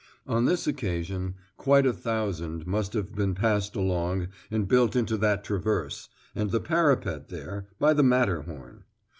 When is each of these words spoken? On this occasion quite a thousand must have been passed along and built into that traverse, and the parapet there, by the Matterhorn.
On 0.25 0.45
this 0.45 0.65
occasion 0.65 1.35
quite 1.57 1.85
a 1.85 1.93
thousand 1.93 2.65
must 2.65 2.93
have 2.93 3.13
been 3.13 3.35
passed 3.35 3.75
along 3.75 4.29
and 4.49 4.67
built 4.67 4.95
into 4.95 5.15
that 5.17 5.43
traverse, 5.43 6.09
and 6.33 6.49
the 6.49 6.59
parapet 6.59 7.29
there, 7.29 7.67
by 7.77 7.93
the 7.93 8.01
Matterhorn. 8.01 8.85